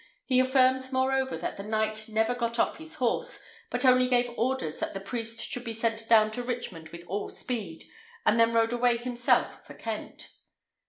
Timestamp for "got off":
2.33-2.77